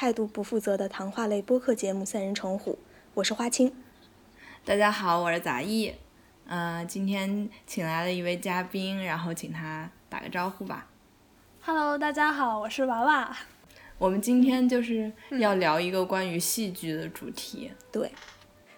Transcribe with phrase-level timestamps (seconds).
[0.00, 2.74] 态度不负责的谈话类播客节目《三人成虎》，
[3.14, 3.74] 我是花青。
[4.64, 5.92] 大家好，我是杂艺。
[6.46, 10.86] 嗯，今天请来了一位嘉宾，然后请他打个招呼吧。
[11.62, 13.36] Hello，大家好，我是娃娃。
[13.98, 17.72] 我们今天就是要聊一个关于戏剧的主题。
[17.90, 18.12] 对，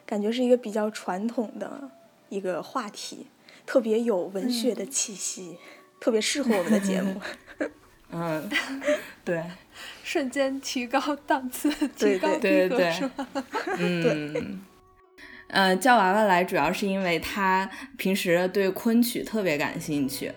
[0.07, 1.91] 感觉是一个比较传统的
[2.31, 3.27] 一个话题，
[3.67, 5.59] 特别有文学的气息，
[6.01, 7.21] 特别适合我们的节目。
[8.13, 8.51] 嗯，
[9.23, 9.45] 对，
[10.11, 13.25] 瞬间提高档次， 提高逼格是吧？
[13.79, 14.61] 嗯，
[15.47, 20.33] 呃，叫娃娃来主要是因为他平时对昆曲特别感兴趣，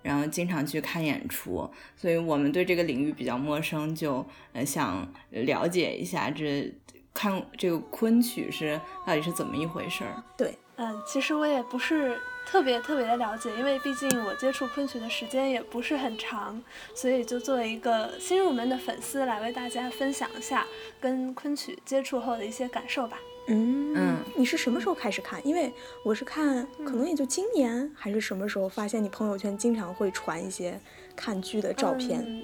[0.00, 6.72] 然后经常去看演出，所以我们对这个领域比较陌生，就呃想了解一下这
[7.12, 10.22] 看这个昆曲是到底是怎么一回事儿。
[10.36, 12.16] 对，嗯，其实我也不是。
[12.50, 16.60] 特别特别的了解，因为毕竟我接触昆曲的时间也不是很长，
[16.94, 20.66] 所以就作为一个新入门的粉丝来为大家分享一下
[21.00, 23.20] 跟昆曲接触后的一些感受吧。
[23.46, 25.40] 嗯嗯，你是什么时候开始看？
[25.46, 25.72] 因为
[26.04, 30.78] 我是看，可能也就今年还是什么时候发现你朋友圈经常会传一些
[31.14, 32.42] 看剧的照片。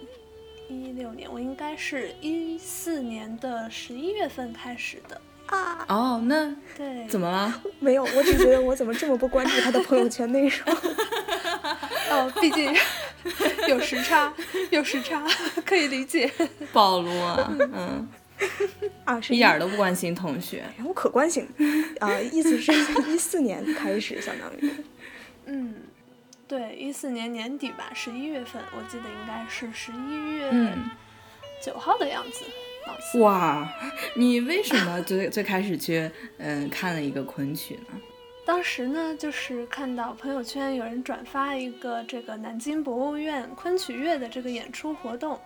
[0.69, 5.21] 一六年，我应该是一四年的十一月份开始的。
[5.47, 7.63] 啊哦，那对，怎么了？
[7.79, 10.77] 没有，我只觉得我怎么这么不关注他的朋友圈内容。
[12.11, 12.75] 哦，毕竟
[13.69, 14.33] 有时差，
[14.71, 15.25] 有时差，
[15.65, 16.31] 可以理解。
[16.73, 18.09] 暴露啊，嗯，
[19.05, 20.65] 啊，一点都不关心同学。
[20.85, 21.49] 我可关心，
[22.01, 22.73] 啊，意思是
[23.09, 24.73] 一四年开始，相当于。
[25.47, 25.75] 嗯，
[26.49, 30.51] 对，一四年年底吧，十一月份，我记得应该是十一月
[31.63, 32.45] 九号的样子。
[33.21, 33.69] 哇，
[34.15, 38.01] 你为什么最最开始去嗯看了一个昆曲呢？
[38.45, 45.39] 当时呢，就是看到朋友圈有人转发一个这个南京博物院昆曲乐的这个演出活动。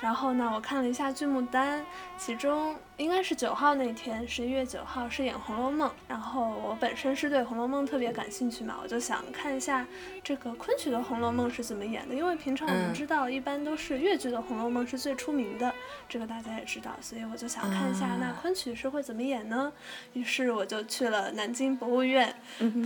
[0.00, 1.84] 然后呢，我看了一下剧目单，
[2.16, 5.88] 其中应该是九号那天，十一月九号是演《红楼梦》。
[6.08, 9.86] 然后我本身是对《红楼梦》特别感兴趣嘛，我就想看一下
[10.22, 12.14] 这个昆曲的《红楼梦》是怎么演的。
[12.14, 15.72] 因为平常我们知道，一般都是越剧的《红楼梦》是最出名的，
[16.08, 19.72] 这个大家也知道，所以我就想看一下那昆曲是会怎么演呢？
[20.14, 22.34] 于是我就去了南京博物院，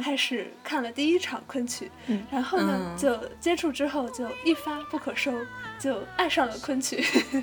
[0.03, 1.91] 开始看了第一场昆曲。
[2.31, 5.33] 然后呢，就接触之后就一发不可收。
[5.79, 7.03] 就爱上了昆曲，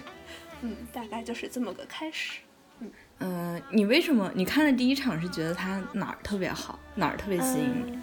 [0.61, 2.39] 嗯，大概就是这么个开始。
[3.19, 7.99] 嗯嗯，你为什么你看的第一场是觉得他哪儿特别好，哪儿特别吸引你？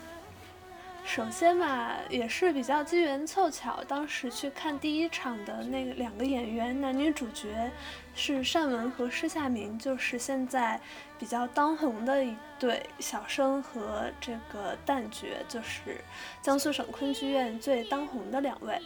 [1.04, 7.70] 首先吧，也是比较机缘凑巧，当时去看第一场的那个两个演员，男女主角
[8.14, 10.80] 是单文和施夏明，就是现在
[11.16, 16.00] 比较当红的一对小生和这个旦角，就是
[16.42, 18.76] 江苏省昆剧院最当红的两位。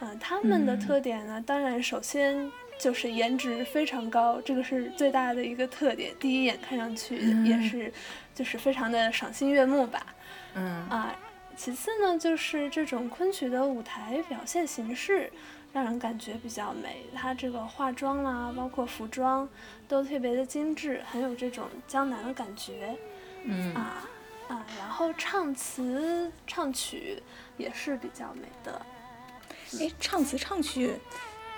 [0.00, 7.92] 嗯，他们的特点呢，当然首先就是颜值非常高，这个是最大的一个特点，第一眼看上去也是
[8.34, 10.06] 就是非常的赏心悦目吧。
[10.54, 11.14] 嗯啊。
[11.56, 15.28] 其次呢，就是这种昆曲的舞台表现形式，
[15.72, 17.04] 让人感觉比较美。
[17.12, 19.48] 它这个化妆啦，包括服装，
[19.88, 22.94] 都特别的精致，很有这种江南的感觉。
[23.42, 24.08] 嗯啊
[24.46, 27.20] 啊，然后唱词唱曲
[27.56, 28.80] 也是比较美的。
[29.80, 30.92] 哎，唱词唱曲，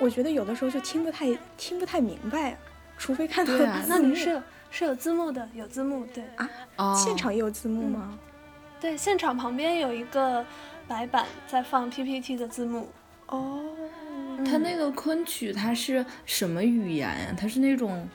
[0.01, 2.57] 我觉得有的时候就听不太听不太明白，
[2.99, 3.73] 除非看到 字幕。
[3.87, 6.25] 那你是有是有字幕的，有字幕对
[6.77, 6.95] 啊？
[6.95, 8.19] 现场也有字幕吗？
[8.81, 10.45] 对，现场旁边有一个
[10.89, 12.89] 白板在放 PPT 的字幕。
[13.27, 13.63] 哦，
[14.45, 17.35] 他那个昆曲它是什么语言呀？
[17.39, 18.09] 它是那种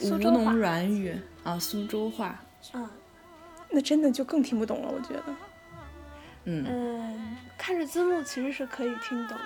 [0.00, 2.40] 吴侬软语啊，苏州话。
[2.72, 2.88] 嗯，
[3.70, 5.24] 那真的就更听不懂了，我觉得。
[6.44, 9.44] 嗯嗯，看着字幕其实是可以听懂的。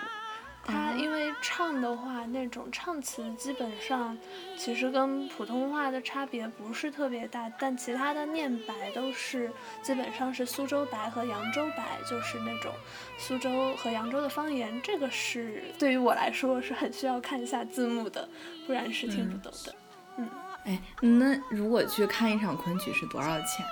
[0.70, 4.17] 它因为唱的话，那种唱词基本上
[4.56, 9.50] 其实跟普通话的差别不是特别大，但其他的念白都是
[9.82, 12.72] 基本上是苏州白和扬州白，就是那种
[13.19, 14.81] 苏州和扬州的方言。
[14.82, 18.28] 这个是对于我来说是很需要看一下字幕的，
[18.67, 19.75] 不然是听不懂的。
[20.19, 20.28] 嗯，
[20.64, 23.67] 哎，那如果去看一场昆曲是多少钱？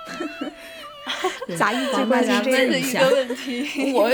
[1.57, 3.01] 杂艺帮大家问一下，
[3.93, 4.11] 我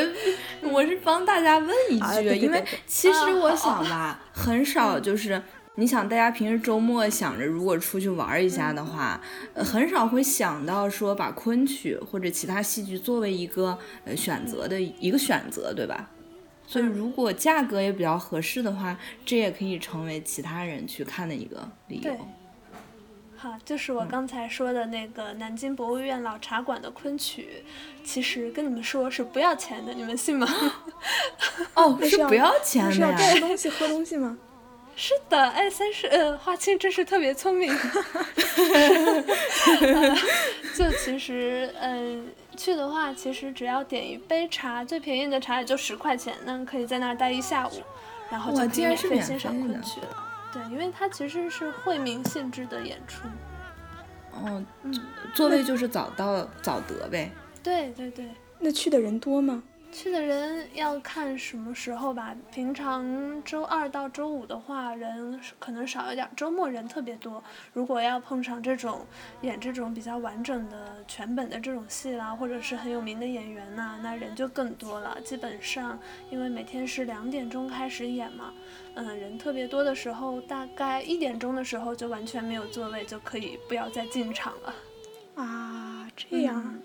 [0.71, 5.41] 我是帮大家问一句，因为其实我想吧，很少就是
[5.75, 9.19] 你想大家平时周末想着如果出去玩一下的话，
[9.55, 16.09] 很少会想到说把昆曲或者其他戏剧作为一个呃选择的一个选择，对吧？
[16.67, 22.11] 所以如果价格也比较合适的话，这也可以成为其他人去看的一个理由。
[23.45, 27.63] 啊，就是我刚才说的那个南京博物院老茶馆的昆曲，
[28.03, 30.47] 其实跟你们说是不要钱的，你们信吗？
[31.75, 32.95] 哦， 是不要钱的呀？
[32.95, 34.35] 是要吃东西喝东西吗？
[34.97, 37.71] 是的，哎，三十，呃，花青真是特别聪明。
[40.75, 42.27] 就其实，嗯，
[42.57, 47.83] 去的话，其实只要点一杯茶，最便宜的茶也就十块钱，那可以在那儿待一下午，
[48.31, 50.07] 然后就可以免费欣赏昆曲了。
[50.55, 53.27] 对，因为它其实是惠民性质的演出。
[54.31, 55.01] 哦，嗯，
[55.33, 57.29] 座位就是早到早得呗。
[57.61, 58.29] 对对对。
[58.57, 59.61] 那去的人多吗？
[59.91, 62.33] 去的人要看什么时候吧。
[62.53, 67.43] 平常周二到周五的话，人可能少一点；周末人特别多。
[67.73, 69.05] 如果要碰上这种
[69.41, 75.17] 演这种比较完整的全本的这种戏啦，或者是很有名的演员呐，那人就更多了。
[75.21, 75.97] 基本上，
[76.29, 78.53] 因为每天是两点钟开始演嘛，
[78.95, 84.73] 嗯，人特别多的时候，大概一点钟的时候就完全没有座位，就可以不要再进场了。
[85.35, 86.79] 啊，这样。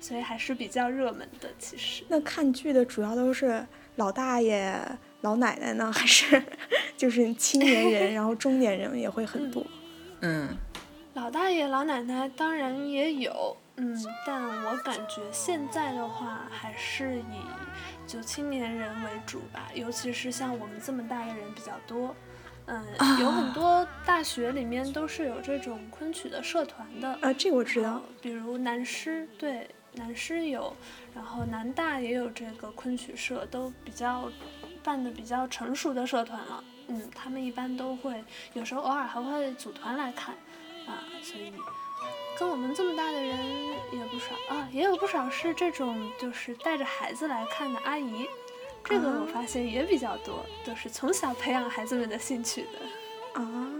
[0.00, 2.04] 所以还是比较热门的，其实。
[2.08, 4.78] 那看剧的主要都是老大爷、
[5.22, 6.42] 老奶奶呢， 还是
[6.94, 9.64] 就是青年人，然后中年人也会很多？
[10.20, 10.48] 嗯，
[11.14, 17.40] 老大爷、老奶奶当然也有，嗯，但我感觉现在的话还是以
[18.06, 22.14] 就青年人为主吧，尤其是像我们这么大的人比较多，
[22.66, 22.84] 嗯，
[23.20, 27.08] 有很多大学里面都是有这种昆曲的社团的。
[27.20, 29.68] 啊，这个我知道，比如南师，对。
[29.96, 30.76] 南师有，
[31.14, 34.28] 然后南大也有这个昆曲社，都比较
[34.82, 36.64] 办的比较成熟的社团了。
[36.88, 38.24] 嗯，他们一般都会，
[38.54, 40.34] 有时候偶尔还会组团来看，
[40.88, 41.52] 啊，所以
[42.38, 43.36] 跟我们这么大的人
[43.92, 48.26] 也不少啊，也有不少是这种就是带着孩子来看的阿姨，
[48.82, 53.40] 这个我发现也比较多，都是从小培养孩子们的兴趣的。
[53.40, 53.70] 啊。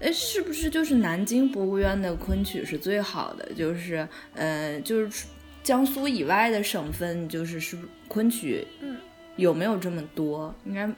[0.00, 3.52] 哎，是不是就是南京博物院的昆曲是最好的？
[3.54, 5.26] 就是，呃，就是
[5.62, 7.78] 江苏以外的省份，就是是
[8.08, 8.96] 昆曲，嗯，
[9.36, 10.52] 有没有这么多？
[10.64, 10.90] 应该，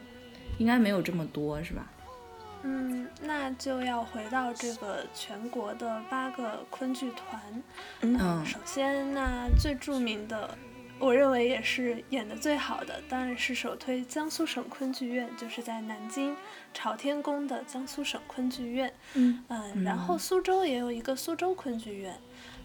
[0.56, 1.86] 应该没有这么多，是吧？
[2.64, 7.62] 嗯，那就要回到这个全国的八个昆剧团。
[8.00, 10.56] 嗯，首先，那最著名的。
[11.00, 16.34] 我认为也是演的最好的，当然是首推江苏省昆剧院，就是在南京
[16.72, 18.94] 朝天宫的江苏省昆剧院。
[19.14, 22.16] 嗯嗯，然后苏州也有一个苏州昆剧院，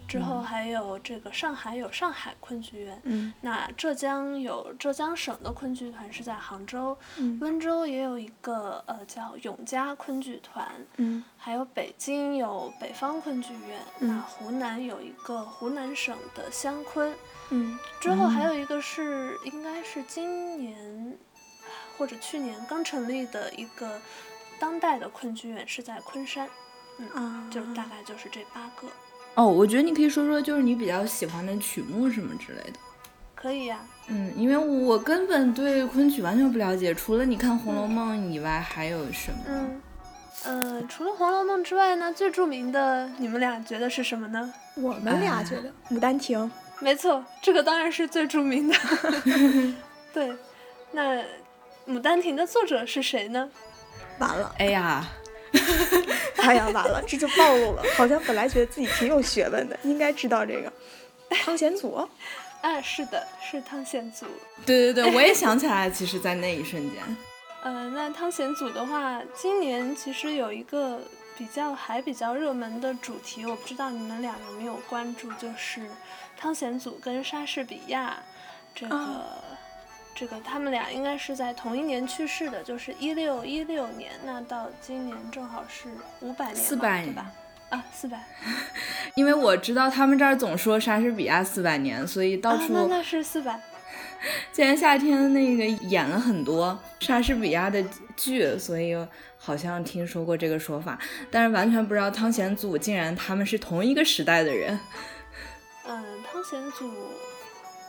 [0.09, 2.99] 之后还有这个上海有上海昆剧院。
[3.03, 6.97] 嗯，那浙江有浙江省的昆剧团是在杭州。
[7.17, 10.67] 嗯，温州也有一个呃叫永嘉昆剧团。
[10.97, 13.79] 嗯，还有北京有北方昆剧院。
[13.99, 17.15] 嗯，那湖南有一个湖南省的湘昆。
[17.51, 21.15] 嗯，之后还有一个是，应该是今年
[21.97, 24.01] 或者去年刚成立的一个
[24.59, 26.49] 当代的昆剧院，是在昆山。
[26.97, 28.87] 嗯，就大概就是这八个。
[29.39, 32.79] 哦，我觉得你可以说说，就是你比较喜欢的曲目什么之类的。
[33.33, 33.79] 可以呀。
[34.07, 39.37] 嗯，因为我根本对昆曲完全不了解，除了你看《红楼梦》以外，还有什么？
[39.47, 39.81] 嗯，
[40.43, 44.53] 呃，除了《红楼梦》之外呢，最著名的，你们俩觉得是什么呢？
[44.75, 46.37] 我们俩觉得《牡丹亭》。
[46.81, 48.75] 没错，这个当然是最著名的。
[50.13, 50.33] 对，
[50.91, 51.15] 那
[51.87, 53.49] 《牡丹亭》的作者是谁呢？
[54.17, 55.07] 完了，哎呀，
[56.37, 57.83] 哎呀，完了，这就暴露了。
[57.95, 60.71] 好像本来觉得自己挺有学问的，应该知道这个。
[61.43, 62.07] 汤显祖？
[62.61, 64.25] 哎，是的，是汤显祖。
[64.65, 67.17] 对对对，我也想起来，其实，在那一瞬间。
[67.63, 71.01] 呃，那汤显祖的话，今年其实有一个
[71.37, 75.81] 比较还比较热门的主题，我不知道你们俩有没有关注，就是。
[76.37, 78.17] 汤显祖跟莎士比亚，
[78.73, 79.25] 这个，
[80.15, 85.89] 这个他们俩应该是在同一年去世的，就是一六一六年，那到今年正好是
[86.19, 87.31] 五百年，四百对吧？
[87.69, 88.19] 啊，四百。
[89.15, 93.59] 因为我知道他们这儿总说莎士比亚四百年，所以到处那那是四百。
[94.51, 97.81] 今年夏天那个演了很多莎士比亚的
[98.17, 98.93] 剧，所以
[99.37, 100.99] 好像听说过这个说法，
[101.31, 104.77] 但是完全不知道汤显祖竟然他们是同一个时代的人。
[105.87, 106.91] 嗯，汤显祖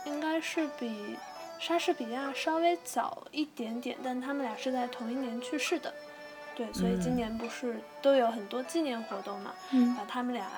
[0.05, 1.17] 应该是比
[1.61, 5.93] 莎士比亚稍微早一点点，但他们俩是在同一年去世的。
[6.55, 9.53] 对，所以今年不是都有很多纪念活动嘛？
[9.69, 10.49] 嗯，把他们俩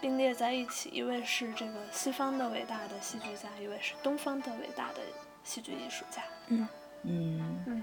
[0.00, 5.00] 并列在一起，一位是这个西方的伟大的戏剧家，一位是东方的伟大的
[5.42, 6.22] 戏剧艺术家。
[6.46, 6.68] 嗯
[7.02, 7.82] 嗯嗯，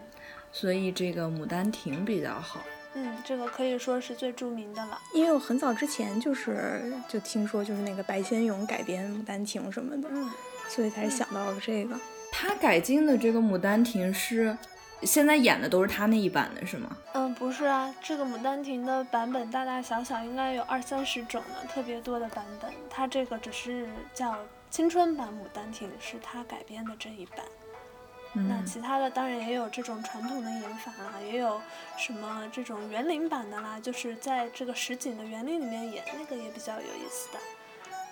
[0.53, 2.61] 所以这个《牡丹亭》比较好。
[2.93, 4.97] 嗯，这个可以说是最著名的了。
[5.13, 10.31] 因为我很早之前就是就听说，就是那个白先勇改编《牡丹亭》什么的，嗯，
[10.69, 11.99] 所以才想到了这个。
[12.31, 14.57] 他改进的这个《牡丹亭》是
[15.03, 16.95] 现在演的都是他那一版的，是吗？
[17.13, 22.71] 嗯，不是啊，这个《牡丹亭》的版本大大小小应该有二三十种呢，特别多的版本。
[22.89, 24.37] 他这个只是叫
[24.69, 27.45] 青春版《牡丹亭》，是他改编的这一版。
[28.33, 31.59] 那其他的当然也有这种传统的演法啦，也有
[31.97, 37.39] 什么这种园林版的啦，就是在这个实景的园林里面演，那个也比较有意思的。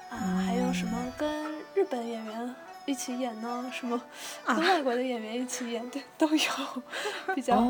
[0.09, 1.45] 啊，还有什么跟
[1.75, 2.55] 日本演员
[2.87, 3.69] 一起演呢？
[3.77, 4.01] 什么
[4.45, 6.83] 跟外国的演员一起演对都有，
[7.35, 7.61] 比较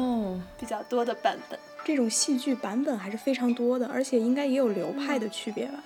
[0.60, 1.60] 比较多的版本。
[1.84, 5.84] 这种戏剧版本还是非常多的，而且应该也有流派的区别吧？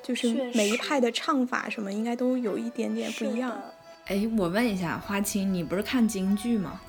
[0.00, 3.60] 就是每一派的唱法什么，应该都有一点点不一样。
[4.06, 6.80] 哎，我问一下花青，你不是看京剧吗？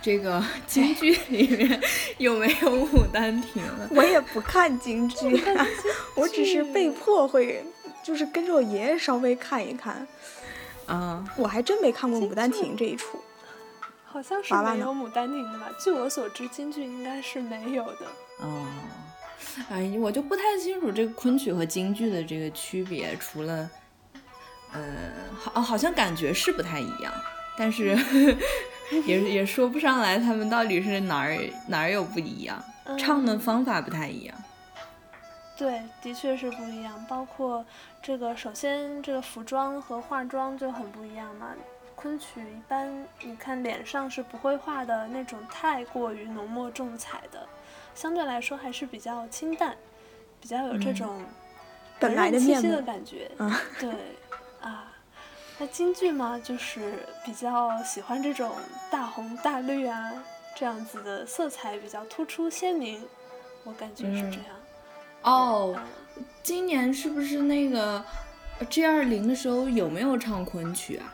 [0.00, 1.78] 这个 京剧里面
[2.16, 3.62] 有没有《牡丹亭》？
[3.90, 5.44] 我也不看京剧，
[6.16, 7.62] 我只是被迫会。
[8.04, 10.06] 就是跟着我爷爷稍微看一看，
[10.86, 13.18] 啊，我还真没看过《牡丹亭》这一出，
[14.04, 15.66] 好像是没有《牡丹亭》的吧？
[15.78, 18.06] 据我所知，京剧应该是没有的。
[18.40, 18.66] 哦，
[19.68, 23.68] 哎，我就不太清楚这个昆曲和京剧的这个区别，除了，
[24.72, 24.80] 呃，
[25.38, 27.12] 好，好像感觉是不太一样，
[27.58, 27.98] 但是
[29.06, 32.62] 也也说不上来他们到底是哪儿哪儿有不一样，
[32.96, 34.36] 唱的方法不太一样。
[35.56, 37.04] 对，的确是不一样。
[37.08, 37.64] 包括
[38.02, 41.54] 这个，首先这个服装和化妆就很不一样嘛。
[41.94, 47.48] 昆曲一般，你看脸上是不会画的那种太过于浓墨重彩的，
[47.94, 49.74] 相对来说还是比较清淡，
[50.38, 51.24] 比较有这种
[51.98, 53.30] 本来的气息的感觉。
[53.80, 53.90] 对，
[54.60, 54.92] 啊，
[55.58, 58.52] 那京剧嘛，就是比较喜欢这种
[58.90, 60.12] 大红大绿啊，
[60.54, 63.02] 这样子的色彩比较突出鲜明，
[63.64, 64.55] 我感觉是这样。
[65.26, 65.76] 哦，
[66.40, 68.02] 今年是不是那个
[68.70, 71.12] G 二零的时候有没有唱昆曲啊？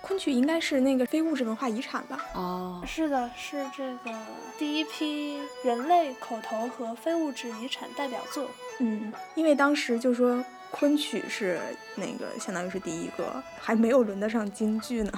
[0.00, 2.18] 昆曲应该是那个非物质文化遗产吧？
[2.34, 4.10] 哦，是的，是这个
[4.58, 8.48] 第一批人类口头和非物质遗产代表作。
[8.80, 11.60] 嗯，因为当时就说昆曲是
[11.94, 15.12] 那个相当于是第一个，还没有轮得上京剧呢。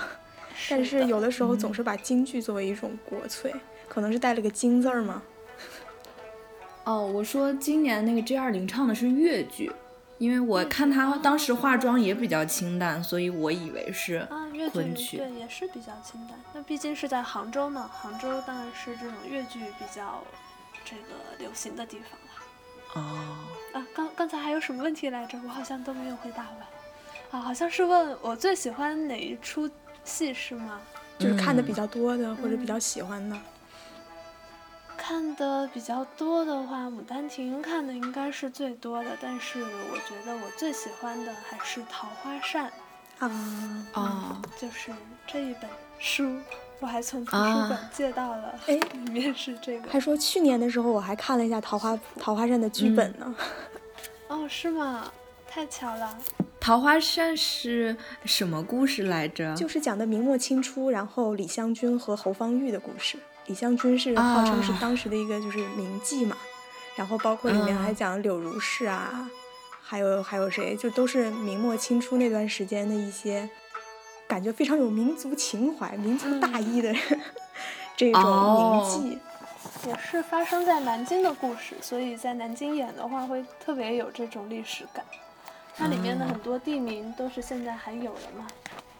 [0.68, 3.54] 但是有的时候总是把京剧作为一种国粹，
[3.88, 5.22] 可能是带了个京字儿吗？
[6.84, 9.72] 哦，我说今年那个 G 二零唱的是越剧，
[10.18, 16.38] 因为我看他当时化妆也比较清淡，所以我以为是啊，越剧，对，也是比较清淡。
[16.52, 20.22] 那毕竟是在杭州嘛，杭州当然是这种越剧比较
[20.84, 23.02] 这个流行的地方了。
[23.72, 25.38] 哦，啊，刚刚才还有什么问题来着？
[25.44, 26.58] 我好像都没有回答完。
[27.30, 29.68] 啊，好像是问我最喜欢哪一出
[30.04, 30.80] 戏是吗？
[31.18, 33.36] 就是看的比较多的或者比较喜欢的。
[35.06, 42.72] 看的比较多的话，《牡丹亭》看的应该是最多的，但是我觉得我最喜欢的还是《桃花扇》
[43.26, 44.90] 啊啊，就是
[45.26, 45.68] 这一本
[45.98, 46.38] 书，
[46.80, 49.90] 我还从图书馆借到了，哎，里面是这个。
[49.90, 53.34] 还说去年的时候我还看了一下《桃花桃花扇》的剧本呢。
[54.28, 55.12] 哦，是吗？
[55.46, 56.16] 太巧了。
[56.58, 57.94] 《桃花扇》是
[58.24, 59.54] 什么故事来着？
[59.54, 63.18] 就是讲的明末清初，然后李香君和侯方域的故事。
[63.46, 66.36] 李香君是号称是当时的一个就是名妓嘛，
[66.96, 69.28] 然后包括里面还讲柳如是啊，
[69.82, 73.48] 还有还有谁，就都是明末清初那段时间的一些
[74.26, 76.94] 感觉非常有民族情怀、民族大义的
[77.96, 79.18] 这种名妓，
[79.88, 85.04] 也是发生在南京的故事，所以在南京演的话会特别有这种历史感。
[85.76, 88.46] 它里面的很多地名都是现在还有的嘛。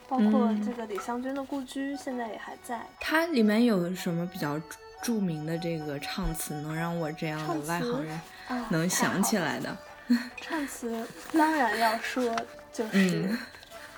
[0.08, 2.86] 包括这个李香君的故居，现在也还在。
[3.00, 4.60] 它里面有什么比较
[5.02, 8.20] 著名的这个唱词，能让我这样的外行人
[8.70, 9.76] 能想起来的？
[10.36, 12.36] 唱词当然要说，
[12.72, 13.30] 就是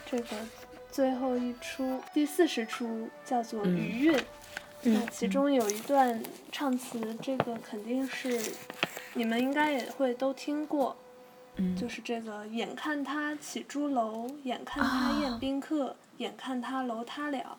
[0.08, 0.36] 这个
[0.90, 4.16] 最后一出第四十出叫做《余韵》，
[4.82, 6.22] 那其中有一段
[6.52, 8.40] 唱词，这个肯定是
[9.14, 10.96] 你们应该也会都听过。
[11.78, 17.56] 就是这个，眼看他起朱楼，眼看他宴宾客，眼看他楼塌了，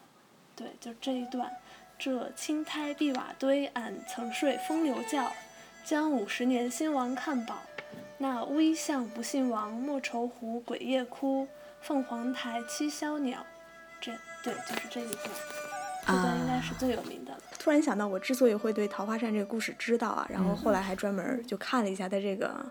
[0.56, 1.52] 对，就这一段。
[2.00, 5.32] 这青苔碧瓦堆，俺曾睡风流觉。
[5.84, 7.56] 将五十年兴亡看饱，
[8.20, 11.48] 那乌衣巷不姓王，莫愁湖鬼夜哭，
[11.82, 13.44] 凤凰台栖霄鸟。
[14.00, 14.12] 这
[14.44, 15.30] 对，就是这一段，
[16.06, 17.40] 这段应该是最有名的了。
[17.58, 22.64] 突然想到，我之所以会对桃花扇这个故事知道啊，然后后来还专门就看了一下他这个。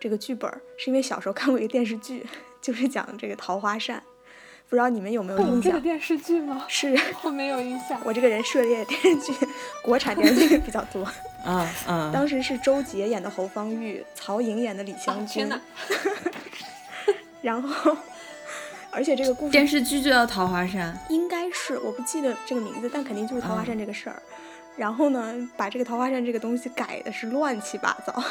[0.00, 2.24] 这个剧本是因为小时候看过一个电视剧，
[2.62, 4.02] 就是讲这个桃花扇，
[4.68, 5.62] 不知道你们有没有印象？
[5.62, 6.64] 这个电视剧吗？
[6.68, 8.00] 是， 我没有印象。
[8.04, 9.32] 我这个人涉猎电视剧，
[9.82, 11.02] 国产电视剧比较多。
[11.44, 12.10] 啊啊！
[12.12, 15.48] 当时是周杰演的侯方域，曹颖演的李香君。
[17.40, 17.96] 然后，
[18.90, 24.20] 而且这个故事电视剧就叫《桃花扇》，应该是我不记得这个名字，但肯定就是桃花扇这个事儿。
[24.76, 28.22] 然后呢，把这个桃花扇这个东西改的是乱七八糟。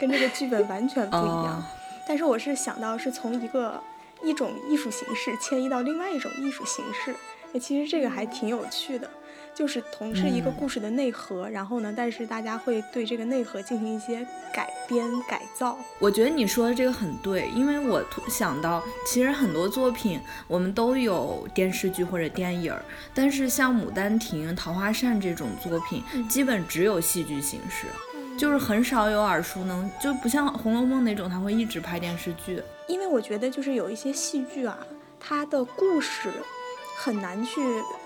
[0.00, 1.62] 跟这个剧本完全不一样，
[2.08, 3.78] 但是我是想到是从一个
[4.22, 7.14] 一种艺术形式迁移到另外一种艺术形式，
[7.52, 9.10] 哎，其实这个还挺有趣的。
[9.52, 15.76] 就是同是一个故事的内核，然后呢，但是大家会对这个内核进行一些改编改造。
[15.98, 22.74] 我觉得你说的这个很对，因为我想到，其实很多作品我们都有电视剧或者电影，
[23.12, 27.88] 但是像《牡丹亭》《桃花扇》这种作品，基本只有戏剧形式，
[28.40, 32.62] 就是很少有耳熟能，就不像《红楼梦》那种，他会一直拍电视剧。
[32.88, 34.78] 因为我觉得就是有一些戏剧啊，
[35.20, 36.30] 它的故事。
[37.02, 37.58] 很难去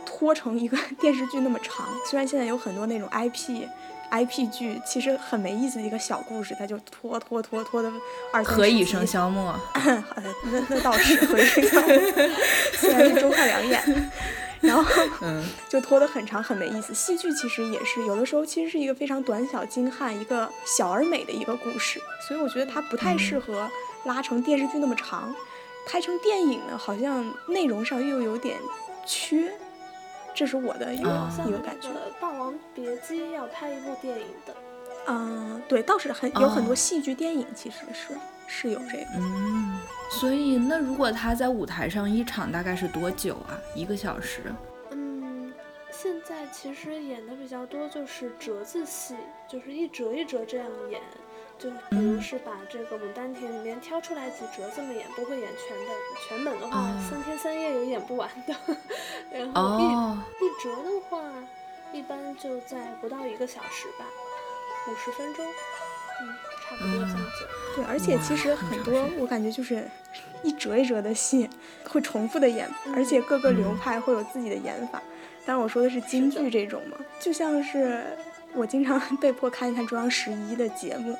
[0.07, 7.91] 拖成一个 电视剧那么长，虽然现在有很多那种 IP，IP 剧，其实很没意思的一个小故事，它就拖拖拖拖的
[8.33, 9.53] 二何以笙箫默？
[9.75, 12.31] 那那倒是何以笙箫默，
[12.75, 14.11] 虽然是周汉良演，
[14.67, 14.85] 然后
[15.69, 16.93] 就拖得很长，很没意思。
[16.93, 23.71] 戏剧其实也是有的时候其实是一个非常短小精悍、一个小而美的一个故事，所以我觉得它不太适合
[24.05, 25.35] 拉成电视剧那么长。
[25.87, 28.57] 拍成电影呢，好像内容上又有点。
[29.07, 29.53] 缺，
[30.35, 31.89] 这是我的一个一个感觉。
[32.19, 34.55] 《霸王别姬》要拍一部电影的，
[35.09, 39.07] 嗯，对，倒是很有很多戏剧电影，其实是是有这个。
[39.17, 39.79] 嗯，
[40.11, 43.59] 所以那如果他在舞台上一场大概是多久啊？
[43.75, 44.43] 一个小时？
[44.91, 45.53] 嗯，
[45.91, 49.17] 现在其实演的比较多就是折子戏，
[49.49, 51.01] 就是一折一折这样演。
[51.57, 55.97] 就比如是把这个《牡丹亭》里面挑出来几折这么演，不会演全本。
[56.29, 58.55] 全本的话，三天三夜也演不完的。
[59.31, 59.85] 然后一
[60.45, 61.23] 一折的话，
[61.93, 64.05] 一般就在不到一个小时吧，
[64.89, 66.35] 五十分钟，嗯，
[66.79, 67.47] 差不多这么久。
[67.77, 69.85] 对，而且其实很多，我感觉就是
[70.43, 71.49] 一折一折的戏
[71.89, 75.03] 会重复的演，而且各个流派会有自己的演法。
[75.47, 78.03] 当然我说的是京剧这种嘛，就像是
[78.55, 81.17] 我经常 被迫看一看中央十一的节目。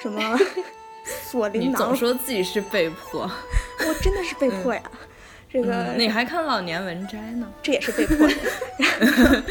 [0.00, 0.38] 什么
[1.24, 1.72] 锁麟囊？
[1.72, 4.82] 你总说自己是被迫，我真的是被迫呀。
[5.50, 7.50] 这个你还看老年文摘呢？
[7.62, 8.34] 这也是被迫的。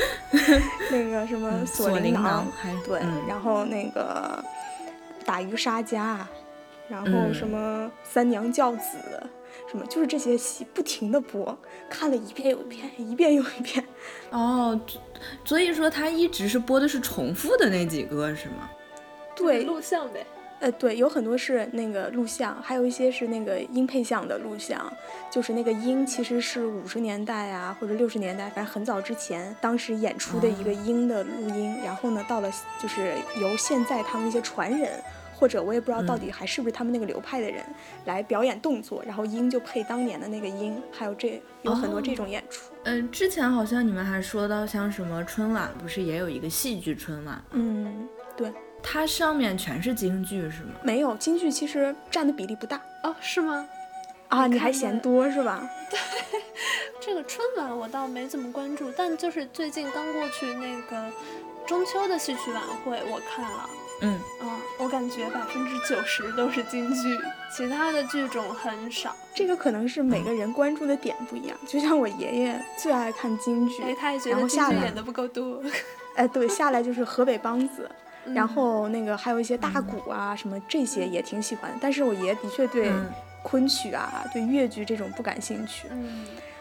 [0.91, 2.45] 那个什么锁麟囊，
[2.85, 4.43] 对，然后那个
[5.27, 6.25] 打渔杀家，
[6.87, 8.97] 然后什么三娘教子，
[9.69, 11.55] 什么就是这些戏不停的播，
[11.89, 13.83] 看了一遍又一遍，一遍又一遍。
[14.29, 14.79] 哦，
[15.43, 18.69] 所以说他一直是播的是重复的那几个是吗？
[19.35, 20.25] 对，录像呗。
[20.59, 24.91] 呃，对，有很多是那个录像，还有一些是那个音配像的录像，
[25.29, 34.99] 就是那个音其实是五十年代啊，或者六十年代，反正很早之前，当时演出的一个音的录音，然后呢，到了就是由现在他们那些传人，
[35.37, 37.63] 或者我也不知道到底还是不是他们那个流派的人
[38.05, 42.71] 来表演动作，然后音就配当年的那个音，还有这有很多这种演出。
[42.85, 47.39] 嗯，之前好像你们还说到像什么春晚，不是也有一个戏剧春晚？
[47.51, 48.51] 嗯，对。
[48.81, 50.75] 它上面全是京剧是吗？
[50.83, 53.67] 没有，京剧其实占的比例不大哦，是吗？
[54.29, 55.67] 啊，你还嫌多是吧？
[55.89, 55.99] 对，
[57.01, 61.11] 这个春晚我倒没怎么关注，但就是最近刚过去那个
[61.65, 63.69] 中秋的戏曲晚会，我看了。
[64.01, 64.36] 嗯啊，
[64.77, 67.17] 我感觉百分之九十都是京剧，
[67.51, 69.15] 其他的剧种很少。
[69.33, 75.61] 这个可能是每个人关注的点不一样，就像我爷爷最爱看京剧，哎，他也觉得京剧演的不够多。
[76.15, 77.89] 哎，对，下来就是河北梆子。
[78.33, 82.91] 然后那个还有一些大鼓啊什么这些也挺喜欢，但是我爷的确对
[83.41, 85.87] 昆曲啊对越剧这种不感兴趣，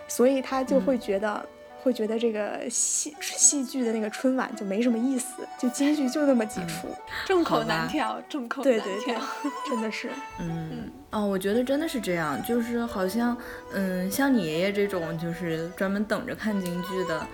[0.07, 1.45] 所以他就会觉得
[1.87, 6.89] 会觉得这个戏戏剧的那个春晚就没什么意思，就京剧就那么几出，
[7.25, 9.21] 众口难调，众口难调，
[9.69, 13.37] 真的是，嗯哦，我觉得真的是这样，就是好像
[13.73, 17.25] 嗯像你爷爷这种就是专门等着看京剧的。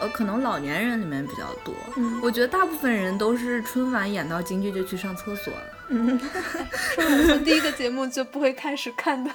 [0.00, 1.72] 呃，可能老年人里面比较多。
[1.96, 5.60] 嗯，我觉得大部分人都是春晚演到京剧就去上厕所了。
[5.90, 6.20] 嗯，
[6.96, 9.30] 春晚第一个节目就不会开始看的。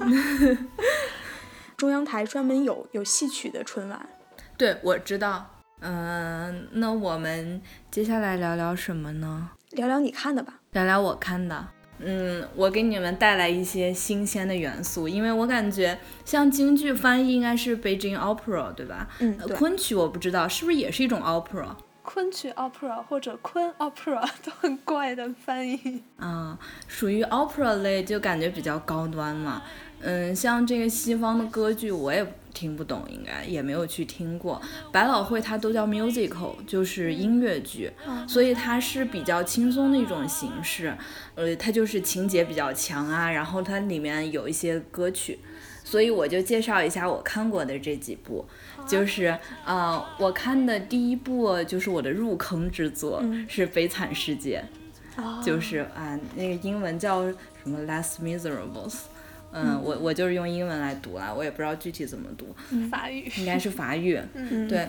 [1.78, 4.08] 中央台专门有有戏曲的春晚。
[4.56, 5.48] 对，我知道。
[5.80, 9.50] 嗯，那我们接下来聊聊什么呢？
[9.70, 10.54] 聊聊你看的吧。
[10.72, 11.68] 聊聊我看的。
[12.00, 19.06] 嗯，我给你们带来一些新鲜的元素，因为我感觉像京剧翻译应该是 Beijing Opera，对吧？
[19.20, 21.68] 嗯，昆曲我不知道是不是也是一种 opera。
[22.02, 26.02] 昆曲 opera 或者昆 opera 都很怪的翻译。
[26.16, 29.62] 啊，属于 opera 类就感觉比较高端嘛。
[30.00, 34.60] 嗯，像这个西方的歌剧我也听不懂，应该也没有去听过。
[34.92, 37.90] 百老汇它都叫 musical，就是音乐剧，
[38.26, 40.96] 所以它是比较轻松的一种形式。
[41.34, 45.38] 呃，它就是情节比较强啊，然后它里面有一些歌曲，
[45.84, 48.46] 所以我就介绍一下我看过的这几部。
[48.86, 54.64] 就是呃，我看的第一部就是我的入坑之作是《悲惨世界》，
[55.44, 58.90] 就是啊，那个英文叫什么《Less Miserables》。
[59.52, 62.54] 嗯，我我就是用英文来读了，我也不知道具体怎么读，
[62.90, 64.20] 法语应该是法语。
[64.34, 64.78] 嗯，对，《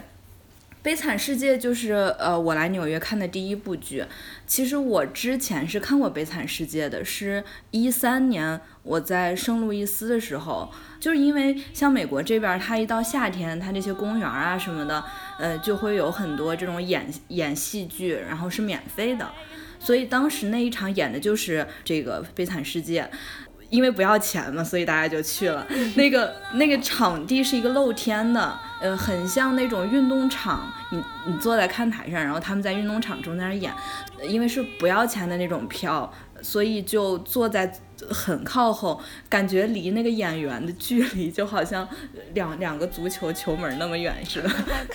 [0.82, 4.04] 悲惨世界》就是呃我来纽约看的第一部剧。
[4.46, 10.70] 其实我之前是看过《悲惨世界》的，是一三年我在圣路易斯的时候，
[11.00, 15.04] 就是因为像美国这边，它一到夏天，它这些公园啊什么的，
[15.40, 19.30] 呃，就会有很多这种演演戏剧，然后是免费的，
[19.80, 23.04] 所以当时那一场演的就是这个《悲惨世界》。
[23.70, 25.66] 因为不要钱嘛，所以大家就去了。
[25.96, 30.72] 那个那个场地是一个露天的，呃，很像那种运动场。
[30.92, 33.72] 你你坐在看台上，然后他们在运动场中间演，
[34.28, 37.72] 因为是不要钱的那种票，所以就坐在。
[38.10, 38.98] 很靠后，
[39.28, 41.86] 感觉离那个演员的距离就好像
[42.34, 44.50] 两两个足球球门那么远似的。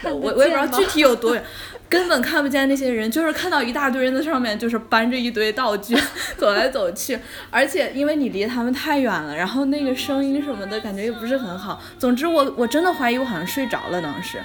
[0.11, 1.44] 我我也不知道具体有多远，
[1.87, 5.94] 根本 看不见那些人，就是看到一大堆人在上面，就是搬着一堆道具
[6.38, 7.18] 走来走去。
[7.50, 11.78] 而且因为你离他们太远了，然后那个声音什么的感觉也不是很好。
[11.98, 14.40] 总之我我真的怀疑我好像睡着了当时。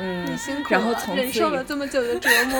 [0.00, 0.26] 嗯，
[0.70, 2.58] 然后从此忍受了这么久的折磨。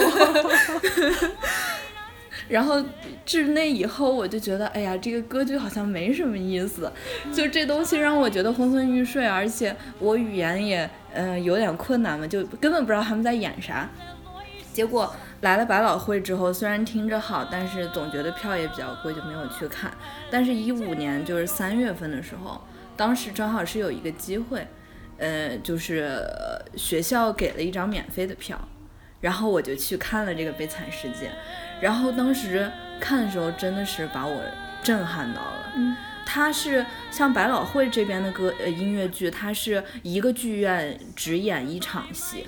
[2.48, 2.82] 然后
[3.24, 6.90] 至那以后，我就觉得，哎呀，这个歌剧好像没什么意思，
[7.32, 13.88] 就这东西让我觉得昏昏欲睡，而且我语言也，嗯，有点困难嘛，就根本不知道他们在演啥。
[14.72, 19.90] 结果来了百老汇之后，虽然听着好，但是总觉得票也比较贵，就没有去看。
[20.30, 22.60] 但是，一五年就是三月份的时候，
[22.96, 24.64] 当时正好是有一个机会，
[25.16, 26.22] 呃，就是
[26.76, 28.56] 学校给了一张免费的票，
[29.20, 31.26] 然后我就去看了这个《悲惨世界》。
[31.80, 34.42] 然后当时看的时候，真的是把我
[34.82, 35.72] 震撼到了。
[35.76, 42.46] 嗯，它是像百老汇这边的歌呃音乐剧，它是一个剧院只演一场戏，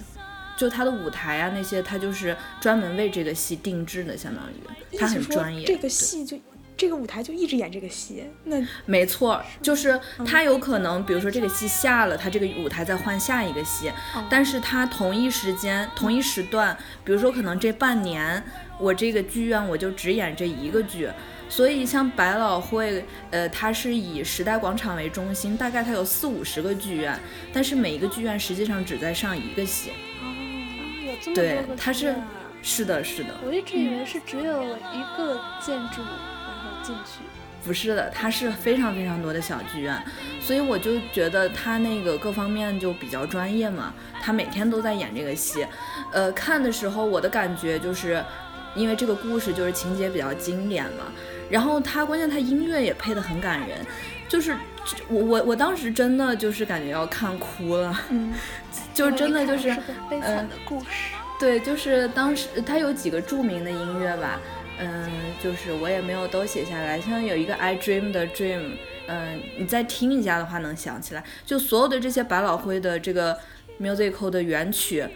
[0.56, 5.64] 就它的舞台啊那些，它就是专门为这个戏定制的，相当于它很专业。
[5.64, 6.37] 这个戏就
[6.80, 13.92] 这个舞台就一直演这个戏，那没错，就是他有可能，比如说这个戏下了，他这个舞台再换下一个戏，
[14.30, 18.42] 但是他同一时间同一时段，比如说可能这半年。
[18.78, 21.06] 我这个剧院我就只演这一个剧，
[21.50, 27.20] 所以像百老汇，呃，它是以时代广场为中心，大概它有四五十个剧院，
[27.52, 29.90] 但是每一个剧院实际上只在上一个戏。
[30.22, 30.24] 哦，
[31.06, 32.14] 有这么对，它是，
[32.62, 33.36] 是的，是的。
[33.44, 36.00] 我一直以为是只有一个建筑，
[36.82, 37.20] 进去。
[37.64, 40.02] 不是的，它是非常非常多的小剧院，
[40.40, 45.66] 所以我就觉得他那个各方面就比较专业嘛，他每天都在演这个戏，
[46.12, 48.24] 呃，看的时候我的感觉就是。
[48.76, 51.06] 因为这个故事就是情节比较经典嘛，
[51.50, 53.84] 然后他关键他音乐也配得很感人，
[54.28, 54.54] 就是
[55.08, 58.32] 我我我当时真的就是感觉要看哭了，嗯，
[58.94, 59.76] 就真的就是
[60.08, 64.38] 悲惨的故事，对，就是当时他有几个著名的音乐吧，
[64.80, 65.10] 嗯，
[65.42, 68.70] 就是我也没有都写下来，像有一个 I Dream 的 Dream，
[69.06, 73.38] 嗯，你再听一下的话能想起来，就所有的这些百老汇的这个
[73.80, 75.06] musical 的原曲。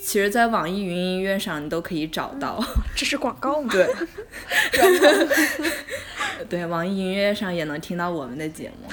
[0.00, 2.62] 其实，在网易云音乐上你都可以找到。
[2.94, 3.72] 这是广告吗？
[3.72, 3.88] 对。
[6.50, 8.90] 对，网易云音乐上也能听到我们的节目。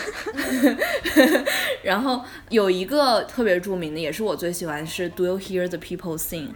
[1.84, 6.48] 然后有一个特别著名的，也是我最喜欢，是 Do You Hear the People Sing？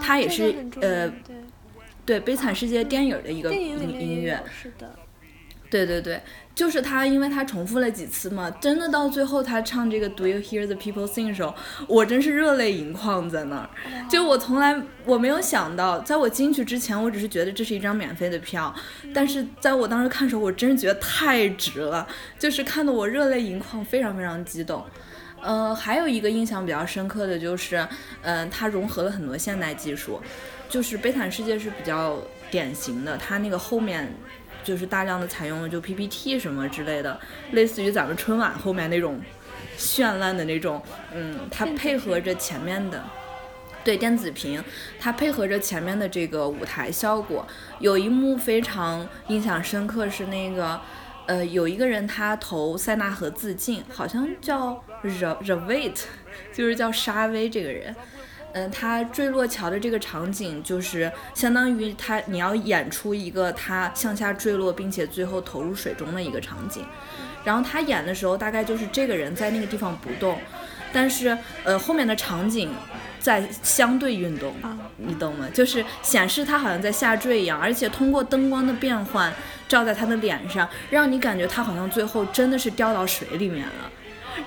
[0.00, 1.12] 它也是呃，
[2.04, 4.42] 对《悲惨世界》电影的一个音音乐。
[4.50, 4.94] 是的。
[5.70, 6.20] 对对对。
[6.52, 11.54] 就是他，因为他重复了几次嘛，真的到最后他唱这个 Do you hear the people sing 的时候，
[11.86, 13.70] 我真是热泪盈眶在那儿。
[14.10, 18.74] 就我从来我没有想到，在我进去之前，我只是觉得这是一张免费的票，
[19.14, 22.06] 但是在我当时看的时候，我真是觉得太值了，
[22.38, 24.84] 就是看得我热泪盈眶，非常非常激动。
[25.40, 27.86] 呃，还有一个印象比较深刻的就是，
[28.20, 30.20] 嗯，它融合了很多现代技术，
[30.70, 32.16] 就是《悲惨世界》是比较
[32.50, 34.10] 典型的，它那个后面。
[34.62, 37.18] 就是大量的采用了就 PPT 什么之类的，
[37.52, 39.18] 类似于咱们春晚后面那种
[39.78, 40.80] 绚烂的那种，
[41.14, 43.02] 嗯，它配合着前面的，
[43.82, 44.62] 对电子屏，
[45.00, 47.44] 它配合着前面的这个舞台效果，
[47.78, 50.78] 有一幕非常印象深刻，是那个，
[51.24, 55.08] 呃，有一个人他投塞纳河自尽，好像叫 R
[55.42, 56.02] Ravit，
[56.52, 57.96] 就是叫沙威这个人。
[58.52, 66.84] 嗯，他坠落桥的这个场景，就是相当于他你要演出一个他向下坠落，并且最后投入水中的一个场景。
[67.44, 70.38] 然后他演的时候，大概就是这个人在那个地方不动，
[70.92, 72.70] 但是呃后面的场景
[73.18, 74.54] 在相对运动，
[74.96, 75.48] 你懂吗？
[75.54, 79.32] 就是显示他好像在下坠一样，而且通过灯光的变换
[79.68, 83.89] 照在他的脸上，让你感觉他好像最后真的是掉到水里面了。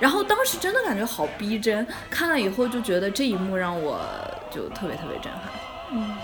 [0.00, 4.00] 然后当时真的感觉好逼真，看了以后就觉得这一幕让我
[4.50, 5.42] 就特别特别震撼。
[5.92, 6.16] 嗯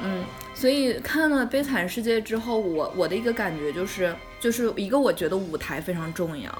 [0.00, 6.50] 嗯，所以看了《悲惨世界》之后，我我的一个感觉就是，就是一个我觉得舞台非常重要。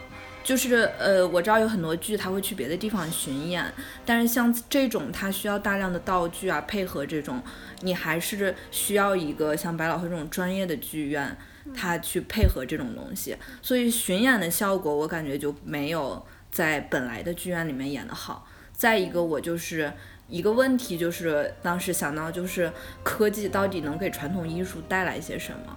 [0.43, 3.71] 就是呃，我知道有很多剧他会去别的地方巡演，
[4.07, 7.43] 但是像这种它需要大量的道具啊，配合这种，
[7.83, 11.37] 你还是需要一个像百老汇这种专业的剧院，
[11.77, 13.37] 它去配合这种东西。
[13.61, 16.25] 所以巡演的效果，我感觉就没有
[16.59, 18.45] 在本来的剧院里面演的好。
[18.73, 19.93] 再一个，我就是
[20.27, 22.73] 一个问题，就是当时想到就是
[23.05, 25.77] 科技到底能给传统艺术带来些什么？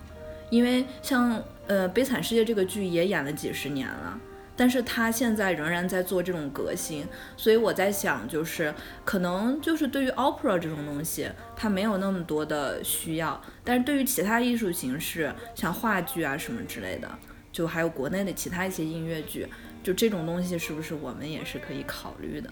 [0.49, 4.19] 因为像呃《悲惨世界》这个剧也演了几十年了。
[4.53, 8.71] 但是他现在仍然在做这种革新，所以我在想，就是
[9.03, 17.09] 可能就是对于 opera 这种东西，它没有那么多的需要，但是对于其他艺术形式，像话剧啊什么之类的，
[17.51, 19.47] 就还有国内的其他一些音乐剧，
[19.83, 22.49] 就这种东西是不是我们也是可以考虑的？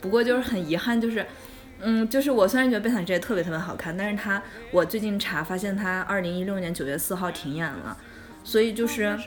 [0.00, 1.26] 不过就是很遗憾，就是，
[1.80, 7.96] 嗯，就是我虽然觉得《悲惨世界》特别特别好看，但是它我最近查发现它二零一六年九月四号停演了，
[8.42, 9.18] 所以就是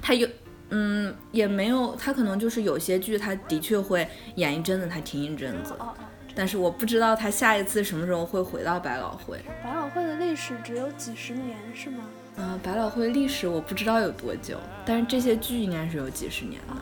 [0.00, 0.28] 它有。
[0.72, 5.74] 嗯，也没有，他可能就是有些剧，他的确会演一阵子，他停一阵子。
[5.80, 5.92] 哦
[6.32, 9.40] 但是我不知道他下一次什么时候会回到百老汇。
[9.64, 12.04] 百老汇的历史只有几十年，是吗？
[12.36, 16.76] 嗯，百老汇历史我不知道有多久，但是这些剧应该是有几十年的。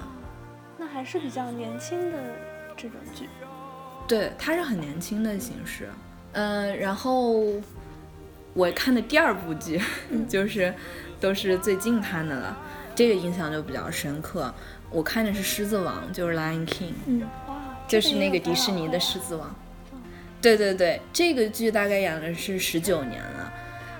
[0.78, 2.18] 那还是比较年轻的
[2.76, 3.28] 这种剧。
[4.06, 5.88] 对，它是很年轻的形式。
[6.32, 7.42] 嗯，然后
[8.54, 9.80] 我看的第二部剧
[10.28, 10.72] 就是
[11.20, 12.56] 都是最近看的了。
[12.94, 14.52] 这个印象就比较深刻，
[14.90, 17.22] 我看的是《狮子王》，就是《Lion King》，嗯，
[17.86, 19.48] 就是那个迪士尼的《狮子王》。
[20.40, 23.52] 对对对，这个剧大概演的是十九年了，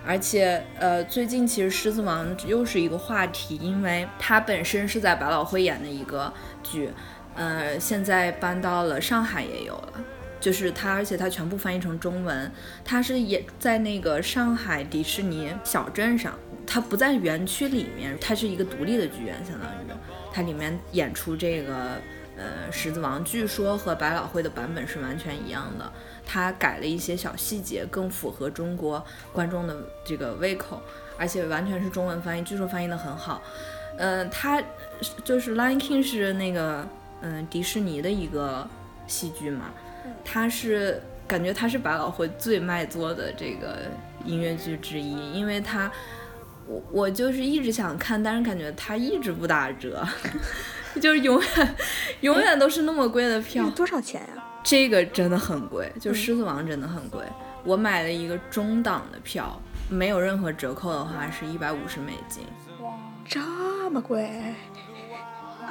[0.09, 6.91] 而且呃，最近其实《狮子王》又是一个话题，因为它本身是在百老汇演的一个剧，
[7.35, 9.93] 呃，现在搬到了上海也有了，
[10.41, 12.51] 就是它，而且它全部翻译成中文，
[12.87, 16.33] 它是演在那个上海迪士尼小镇上。
[16.67, 19.99] 它不在园区里面，它是一个独立的剧院，相当于
[20.33, 22.01] 它里面演出这个
[22.39, 25.93] 呃《狮子王》，据说和百老汇的版本是完全一样的。
[26.29, 30.81] 它改了一些小细节，更符合中国观众的这个胃口，
[31.19, 33.43] 而且完全是中文翻译，据说翻译的很好。
[33.97, 34.63] 嗯，他
[35.25, 36.87] 就是《Lion King》是那个
[37.23, 38.69] 嗯迪士尼的一个
[39.07, 39.71] 戏剧嘛，
[40.23, 43.79] 它是感觉它是百老汇最卖座的这个
[44.25, 45.91] 音乐剧之一，因为它。
[46.71, 50.07] 我我就是一直想看，但是感觉它一直不打折，
[51.01, 51.77] 就是永远
[52.21, 53.71] 永远都是那么贵的票。
[53.71, 54.45] 多少钱呀？
[54.69, 57.25] 这个真的很贵，就《狮子王》真的很贵。
[57.65, 62.45] 我买了一个中档的票，没有任何折扣的话是一百五十美金。
[62.83, 62.93] 哇，
[63.25, 64.55] 这么贵！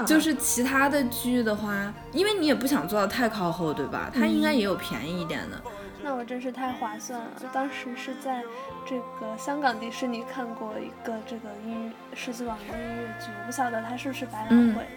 [0.04, 4.10] 就是其他的剧的话，因为你也不想坐到太靠后，对吧？
[4.12, 5.62] 它应该也有便宜一点的。
[6.02, 7.28] 那我真是太划算了。
[7.54, 8.42] 当时是在
[8.84, 14.88] 这个香港迪士尼看过一个这个音狮子王的音乐剧，我不晓得它是不是百老汇，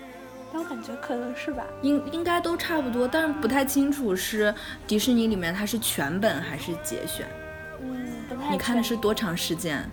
[0.53, 1.65] 但我感觉可能是吧。
[1.83, 4.55] 应应该都差不多，但是不太清楚是
[4.87, 7.27] 迪士尼里面它是全本还是节选。
[7.83, 8.51] 嗯，不太。
[8.51, 9.89] 你看的是多长时间？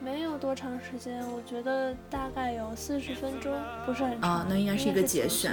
[0.00, 3.52] 没有多长时间，我觉得大概有四十分钟，
[3.86, 4.30] 不是很长。
[4.30, 5.52] 啊，那应该是一个节选。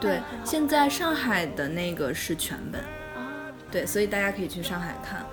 [0.00, 2.82] 对，现在上海的那个是全本。
[3.70, 5.24] 对，所以大家可以去上海看，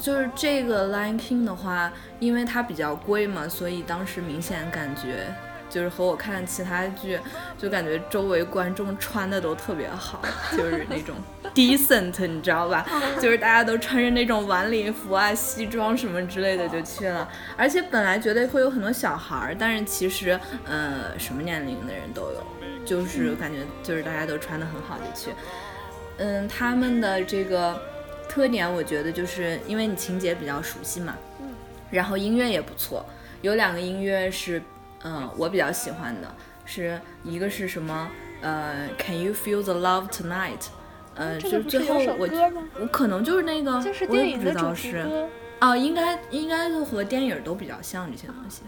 [0.00, 5.26] 就是这个《Lion King》的话，因为它比较贵嘛，所以当时明显感觉
[5.70, 7.18] 就是和我看其他剧，
[7.56, 10.20] 就感觉周围观众穿的都特别好，
[10.56, 11.16] 就是那种
[11.54, 12.84] decent，你知道吧？
[13.22, 22.44] 就是大家都穿着那种晚礼服啊、西装什么之类的就去了，而且本来觉得会有很多小孩儿，但是其实，呃，什么年龄的人都有，
[22.84, 25.34] 就是感觉就是大家都穿的很好就去。
[26.18, 27.80] 嗯，他们的这个
[28.28, 31.46] 特点，我觉得就是因为你情节比较熟悉嘛，嗯，
[31.90, 33.04] 然后音乐也不错，
[33.40, 34.62] 有两个音乐是，
[35.02, 36.34] 嗯，我比较喜欢的，
[36.64, 38.10] 是一个是什么，
[38.40, 40.66] 呃，Can you feel the love tonight？
[41.14, 42.28] 呃，就最后我
[42.80, 48.62] 我可能就是那个，我也不知道是，啊，应该应该就和电影都比较像这些东西，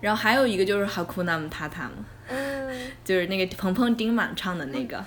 [0.00, 5.04] 然后还有一个就是 Hakuna Matata 嘛，嗯，就是那个鹏鹏丁满唱的那个。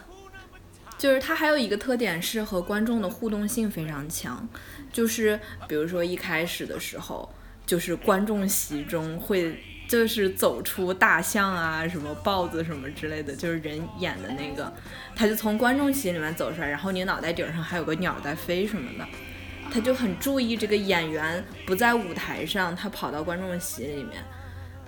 [0.97, 4.47] 就是它还有一个特点是和观众的互动性非常强，
[4.93, 7.29] 就是比如说一开始的时候，
[7.65, 14.71] 就是观众席中会就是走出大象啊、什么豹子什么之类的，就是人演的那个，
[15.15, 19.05] 他就从观众席里面走出来，然后你脑袋顶上还有个鸟在飞什么的，
[19.71, 24.23] 他就很注意这个演员不在舞台上，他跑到观众席里面。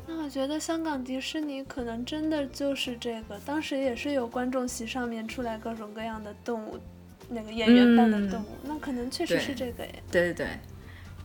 [0.08, 6.80] 那我觉得香港迪士尼可能真的就是这个，当时也是有观众席上面出来各种各样的动物，
[7.28, 10.04] 那个演员扮的动物，那可能确实是这个耶。
[10.10, 10.48] 对对对，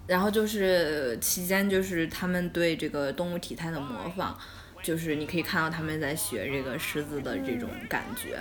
[0.07, 4.35] 然后就是期间就是他们对这个动物体态的模仿，
[4.83, 8.38] 就是你可以看到他们在学这个狮子的这种感觉。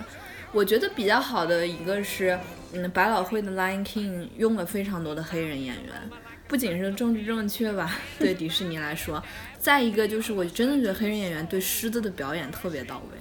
[0.52, 2.38] 我觉得比较好的一个是，
[2.74, 6.10] 嗯，百老汇的《Lion King》用了非常多的黑人演员，
[6.48, 9.24] 不仅是政治正确吧， 对迪士尼来说，
[9.58, 13.18] 再一个就是我真的觉得黑人演员对狮子的表演特别到位。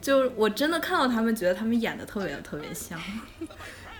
[0.00, 3.00] 就我真的看到他们，觉得他们演的特别特别像，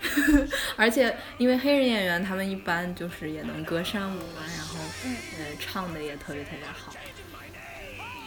[0.77, 5.15] 而且因为黑人演员他们一般就是也能歌善舞嘛，然后嗯。
[5.61, 6.93] 唱的也特别特别好，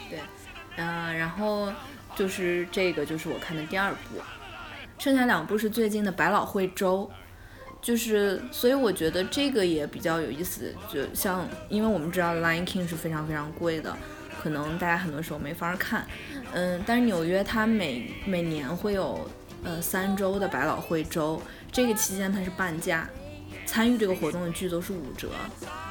[0.08, 0.18] 对，
[0.76, 1.72] 嗯，然后
[2.14, 4.20] 就是这个就是我看的第二部，
[4.98, 7.10] 剩下两部是最近的百老汇周，
[7.80, 13.96] 就是所以我觉得这个也比较有意思，就像因为我们知道《Lion King》是非常非常贵的。
[14.42, 16.06] 可能大家很多时候没法看，
[16.52, 19.28] 嗯，但是纽约它每每年会有
[19.64, 21.40] 呃三周的百老汇周，
[21.72, 23.08] 这个期间它是半价，
[23.64, 25.30] 参与这个活动的剧都是五折，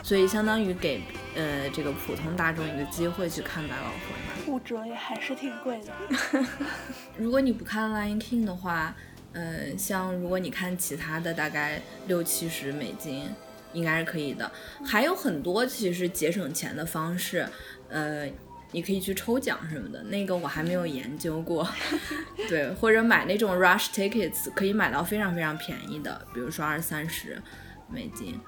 [0.04, 1.02] 所以相当于给
[1.36, 4.48] 呃这个普通大众一个机会去看百老汇。
[4.48, 6.46] 五折也还是挺贵的。
[7.18, 8.96] 如果你不看《Lion King》的话，
[9.34, 13.28] 呃，像如果你看其他的，大概六七十美金
[13.74, 14.52] 应该是可以的。
[14.86, 17.48] 还有很多其实节省钱的方式。
[17.90, 18.26] 呃，
[18.72, 21.68] 你可以去抽奖什么的，那个我还没有研究过。
[22.50, 27.42] 对，或者买那种 rush tickets，可以买到非常非常便宜的，比如说二三十
[27.90, 28.40] 美金。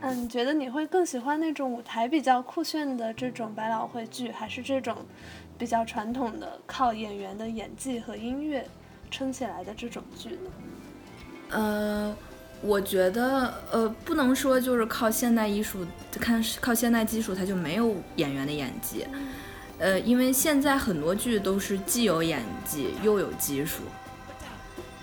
[0.00, 4.96] 嗯，你觉得你会更喜欢那种舞台比较酷炫的这种百老汇剧，还是这种
[5.58, 8.66] 比较传统的靠演员的演技和音乐
[9.10, 10.50] 撑起来的这种剧呢？
[11.50, 12.16] 呃。
[12.60, 19.06] 我觉得，呃，不能说就是靠现代艺术，看靠现代技术，它就没有演员的演技，
[19.78, 23.82] 呃，因为现在很多剧都是既有演技又有技术，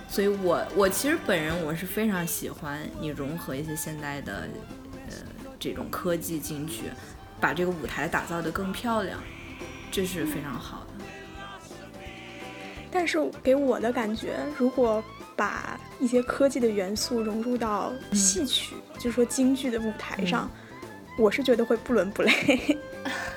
[0.08, 4.48] 所以我我其实本人我是非常喜欢你融合一些现代的，
[5.10, 5.16] 呃，
[5.60, 6.84] 这种科技进去，
[7.40, 9.20] 把这个舞台打造的更漂亮，
[9.92, 11.06] 这是非常好的。
[12.92, 15.04] 但是给我的感觉，如果。
[15.38, 20.50] 把一些科技的元素融入到戏曲，就是说京剧的舞台上，
[21.20, 22.78] 我是觉得会不伦不类。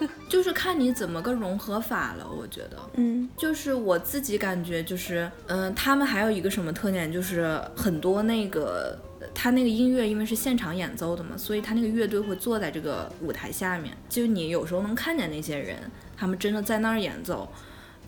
[0.29, 2.27] 就是看你怎么个融合法了。
[2.29, 8.99] 我觉得，嗯，就是我自己感觉，就是嗯，他们还有一个什么特点，就是很多那个
[9.35, 15.77] 他那个音乐，因为是现场演奏的嘛，所以他那个乐队会坐在这个舞台下面，就你有时候能看见那些人，
[16.17, 17.49] 他们真的在那儿演奏。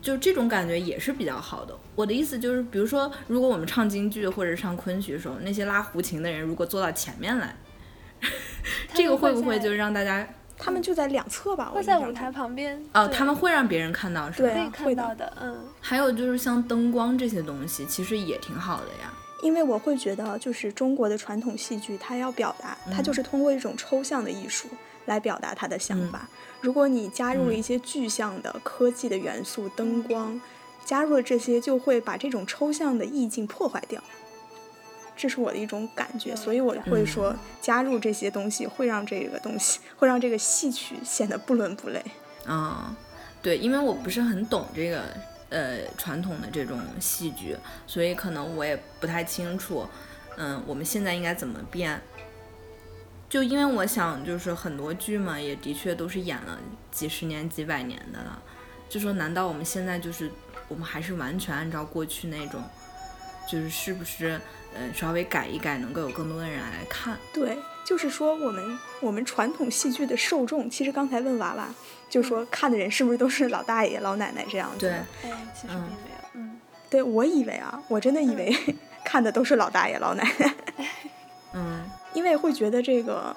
[0.01, 1.77] 就这种感觉也是比较好的。
[1.93, 7.55] 我的意思就是，比如说，如果我们唱京剧或者唱昆曲的时候，那些拉胡琴的人如果坐到前面来，
[8.95, 10.27] 这个会不会就让大家？
[10.61, 12.79] 他们就在两侧吧，会在舞台旁边。
[12.93, 14.49] 哦，他们会让别人看到，是吧？
[14.49, 15.33] 对，看到的。
[15.41, 15.57] 嗯。
[15.81, 19.11] 还有就是像灯光这些东西，其实也挺好的呀。
[19.41, 24.67] 因为我会觉得，就是中国的传统戏剧，它要表达，它就是通过一种抽象的艺术
[25.07, 26.29] 来表达它的想法。
[26.61, 30.39] 如果你加入了一些具象的科技的元素，灯光，
[30.85, 33.99] 加入了这些，就会把这种抽象的意境破坏掉。
[35.21, 42.03] 这是我的一种感觉，所以我会说，加入这些东西会让这个东西，会让这个戏曲显得不伦不类。
[42.47, 42.95] 嗯，
[43.39, 45.03] 对，因为我不是很懂这个
[45.49, 47.55] 呃传统的这种戏剧，
[47.85, 49.87] 所以可能我也不太清楚，
[50.37, 52.01] 嗯，我们现在应该怎么变。
[53.29, 56.57] 就因为我想，就是很多剧嘛，也的确都是演了
[56.89, 58.41] 几十年、几百年的了。
[58.89, 60.31] 就说，难道我们现在就是
[60.67, 62.59] 我们还是完全按照过去那种，
[63.47, 64.41] 就是是不是，
[64.73, 67.17] 呃，稍微改一改，能够有更多的人来看？
[67.33, 71.67] 对，就是说，我们我们传统戏剧的受众，其实刚才问娃娃，
[72.09, 74.79] 就说看的人是不是都是老大爷、老奶奶这样子？
[74.79, 74.91] 对，
[75.29, 76.29] 哎，其实并没有。
[76.33, 78.55] 嗯，对我以为啊，我真的以为
[79.03, 80.53] 看的都是老大爷、老奶奶。
[81.53, 81.89] 嗯。
[82.13, 83.33] 因为会觉得这个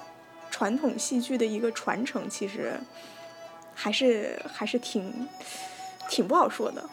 [0.51, 2.73] 传统戏剧的一个传承，其实
[3.73, 5.29] 还是还是挺
[6.09, 6.85] 挺不好说的。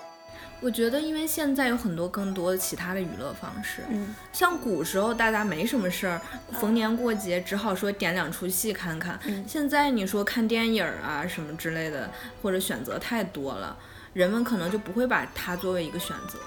[0.62, 9.20] 我觉得，因为现在有很多更多的其他的娱乐方式，嗯，像古时候大家没什么事儿，逢年过节只好说点两出戏看看。
[9.48, 12.10] 现在你说看电影啊什么之类的，
[12.42, 13.76] 或者选择太多了，
[14.14, 16.38] 人们可能就不会把它作为一个选择。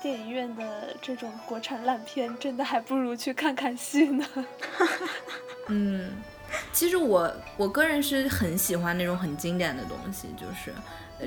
[0.00, 4.24] 电影院的这种国产烂片，真的还不如去看看戏呢。
[5.68, 6.10] 嗯，
[6.72, 10.72] 其实我我个人是很喜欢那种很经典的东西，就是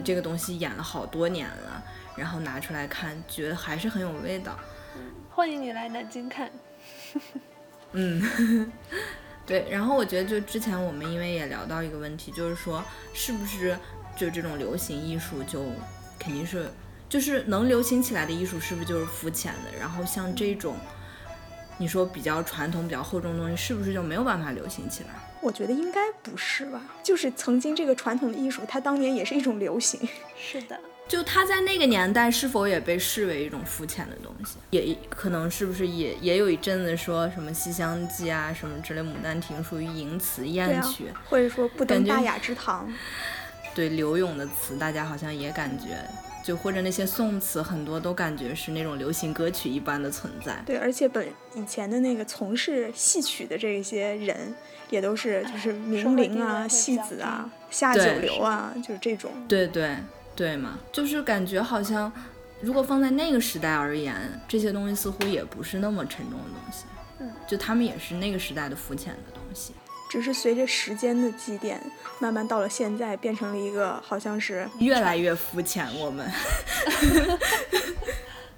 [0.04, 1.84] 这个东西演了好多年了，
[2.16, 4.58] 然后拿出来看，觉得还是很有味道。
[5.30, 6.52] 欢迎你来南京看。
[7.94, 8.72] 嗯，
[9.46, 9.68] 对。
[9.70, 12.84] 然后我觉得，就之前我们因为也聊到一个问题，就是说，
[13.14, 13.78] 是不是
[14.16, 15.66] 就这种流行艺术就
[16.20, 16.70] 肯定是。
[17.10, 19.80] 就是能流行起来的艺术是不是就是肤浅的？
[19.80, 20.76] 然后像这种，
[21.78, 25.10] 你说比较传统、比较厚重的东西，是不是就没有办法流行起来？
[25.48, 29.98] 我觉得应该不是吧，就是曾经这个传统的艺术，它当年也是一种流行。
[30.38, 30.78] 是的。
[31.08, 34.58] 就它在那个年代是否也被视为一种肤浅的东西？
[34.72, 42.94] 也可能是不是也也有一阵子说什么《西厢记》啊什么之类，《牡丹亭》属于淫词艳曲，或者说不登大雅之堂。
[43.74, 45.98] 对柳永的词，大家好像也感觉，
[46.44, 50.62] 就或者那些宋词，很多都感觉是那种流行歌曲一般的存在。
[50.66, 51.26] 对，而且本
[51.56, 54.54] 以前的那个从事戏曲的这些人，
[54.90, 59.32] 也都是就是名伶啊、戏子啊、下九流啊，就是这种。
[59.48, 59.96] 对对。
[60.38, 62.14] 对嘛，就是感觉好像，
[62.62, 64.16] 如果放在那个时代而言，
[64.48, 66.84] 这些东西似乎也不是那么沉重的东西。
[67.18, 69.74] 嗯，就他们也是那个时代的肤浅的东西，
[70.12, 71.82] 只是随着时间的积淀，
[72.20, 75.88] 慢慢到了现在，变成了一个好像是越来越肤浅。
[75.96, 76.32] 我们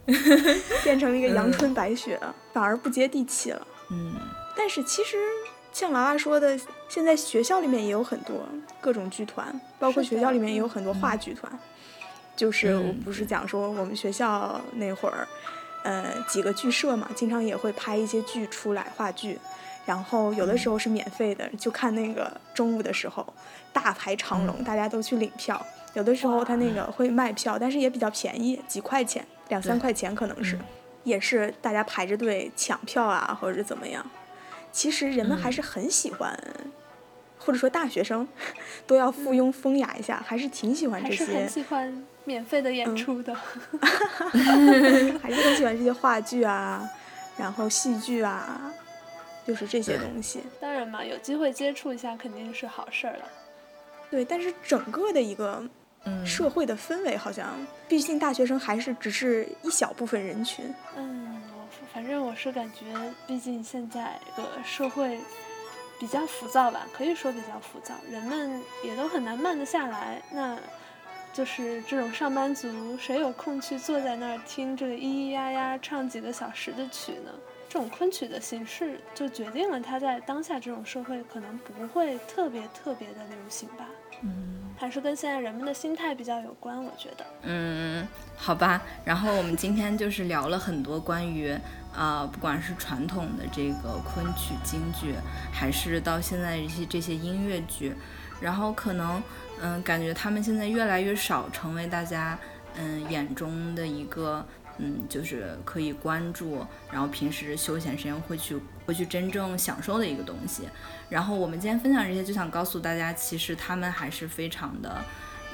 [0.84, 2.20] 变成了一个阳春白雪，
[2.52, 3.68] 反而不接地气了。
[3.90, 4.18] 嗯，
[4.58, 5.16] 但是其实。
[5.80, 6.60] 像娃娃说的，
[6.90, 8.36] 现在学校里面也有很多
[8.82, 11.50] 各种剧团，包括学校里面也有很多话剧团。
[12.36, 15.26] 就是我不是讲说我们学校那会儿，
[15.86, 19.40] 呃，几个剧社嘛，经常也会拍一些剧出来话剧，
[19.86, 23.26] 然后有的时候是免费的，就看那个中午的时候
[23.72, 25.66] 大排长龙，大家都去领票。
[25.94, 30.60] 有的时候他那个会卖票，但是也比较便宜，几块钱，两三块钱可能是，
[31.06, 34.06] 也是大家排着队抢票啊，或者是怎么样。
[34.80, 36.34] 其实人们还是很喜欢，
[37.38, 38.26] 或者说大学生
[38.88, 41.26] 都要附庸风雅一下，还是挺喜欢这些。
[41.26, 43.36] 很喜欢免费的演出的。
[45.22, 46.90] 还是很喜欢这些话剧啊，
[47.38, 48.74] 然后戏剧啊，
[49.46, 50.40] 就是这些东西。
[50.62, 53.26] 当然嘛，有机会接触一下肯定是好事儿了。
[54.10, 55.62] 对，但是整个的一个
[56.26, 57.50] 社会的氛围，好像
[57.90, 60.74] 毕竟大学生还是只是一小部分人群。
[60.96, 61.19] 嗯。
[62.00, 62.86] 反正我是感觉，
[63.28, 65.20] 毕竟现在个社会
[66.00, 70.22] 比较浮躁吧，可以说比较浮躁，人们也都很难慢得下来。
[70.32, 70.58] 那
[71.34, 77.32] 就是这种上班族，谁有空去坐在那儿听这个咿咿呀呀唱几个小时的曲呢？
[77.68, 83.86] 这种昆曲的形式，就决定了它在当下这种社会可能不会特别特别的流行吧。
[84.22, 84.56] 嗯。
[84.80, 87.26] 还是跟现在人们的心态比较有关，我觉得。
[87.42, 88.82] 嗯，好吧。
[89.04, 91.54] 然后我们今天就是聊了很多关于，
[91.96, 95.16] 呃，不管是传统的这个昆曲、京剧，
[95.52, 97.94] 还是到现在这些这些音乐剧，
[98.40, 99.22] 然后可能，
[99.62, 102.38] 嗯，感觉他们现在越来越少成为大家，
[102.76, 104.46] 嗯，眼中的一个。
[104.82, 110.64] 嗯，就是可以关注，然后平时休闲时间会去会去真正享受的一个东西。
[111.10, 115.04] 然后我们今天分享这些，就想告诉大家，其实他们还是非常的，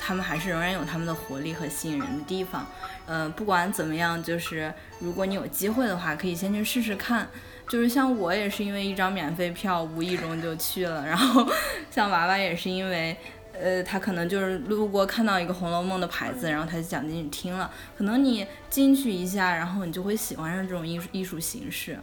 [0.06, 2.64] 他们还是仍然有他们的活力和吸引人的地方。
[3.08, 7.28] 嗯，不管怎么样，就是如果你有机会的话，可以先去试试看。
[7.68, 11.03] 就是像我也是因为一张免费票，无意中就去了。
[11.08, 11.47] 然后
[11.89, 13.18] 像娃娃也是因为。
[13.58, 17.72] 呃，他可能就是路过看到一个《红楼梦》的牌子，然后他就想进去听了。
[17.97, 21.97] 可能你进去一下，然后你就会喜欢上这种艺术艺术形式。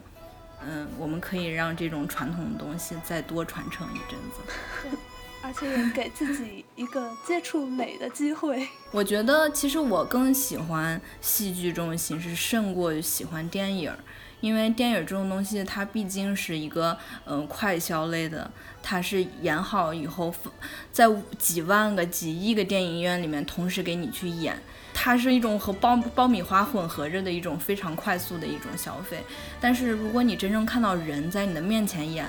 [0.67, 4.97] 嗯，我们可以让这种传统的东西再多传承一阵子。
[5.43, 8.67] 而且也给自己一个接触美的机会。
[8.93, 13.93] 我觉得其实我更喜欢戏剧这种形式，胜过于喜欢电影。
[14.41, 18.51] 因为电影这种东西，它毕竟是一个嗯快销类的，
[18.83, 20.35] 它是演好以后，
[20.91, 21.07] 在
[21.39, 24.61] 几万个、几亿个电影院里面同时给你去演，
[24.93, 29.23] 它是一种和爆爆米花混合着的一种非常快速的一种消费。
[29.61, 32.27] 但是如果你真正看到人在你的面前演，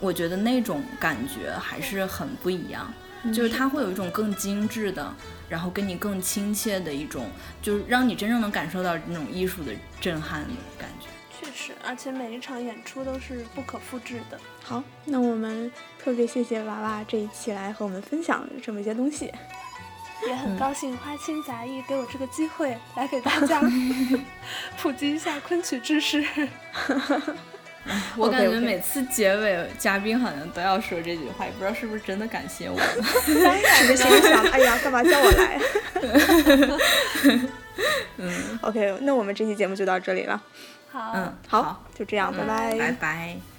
[0.00, 2.92] 我觉得那种感觉还是很不一样，
[3.32, 5.14] 就是它会有一种更精致的，
[5.48, 7.30] 然后跟你更亲切的一种，
[7.60, 11.08] 就是让你真正能感受到那种艺术的震撼的感觉。
[11.40, 14.38] 确实，而且每一场演出都是不可复制的。
[14.62, 19.32] 好，那我们特别谢谢娃娃这一期来和我们分享这么一些东西，
[20.26, 23.62] 也很高兴花青杂艺给我这个机会来给大家
[24.78, 26.26] 普及一下昆曲知识。
[28.16, 32.78] 我感觉每次结尾嘉宾好像都要说这句话，也不知道是不是真的感谢我。
[32.80, 35.60] 是不是心想，哎呀，干嘛叫我来？
[38.18, 40.42] 嗯，OK，那我们这期节目就到这里了。
[40.90, 43.57] 好，嗯，好，就这样，拜拜，拜拜。